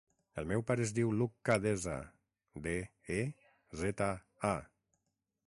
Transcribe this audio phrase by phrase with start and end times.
[0.41, 1.99] El meu pare es diu Lucca Deza:
[2.65, 2.75] de,
[3.19, 3.19] e,
[3.85, 4.11] zeta,
[4.57, 4.57] a.